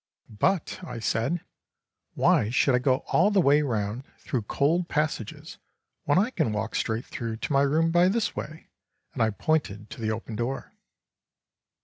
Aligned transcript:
"But," 0.39 0.79
I 0.81 0.97
said, 0.97 1.41
"why 2.15 2.49
should 2.49 2.73
I 2.73 2.79
go 2.79 3.03
all 3.11 3.29
the 3.29 3.39
way 3.39 3.61
round, 3.61 4.03
through 4.17 4.41
cold 4.41 4.87
passages, 4.89 5.59
when 6.05 6.17
I 6.17 6.31
can 6.31 6.51
walk 6.51 6.73
straight 6.73 7.05
through 7.05 7.37
to 7.37 7.53
my 7.53 7.61
room 7.61 7.91
by 7.91 8.07
this 8.09 8.35
way?" 8.35 8.69
and 9.13 9.21
I 9.21 9.29
pointed 9.29 9.91
to 9.91 10.01
the 10.01 10.09
open 10.09 10.35
door. 10.35 10.73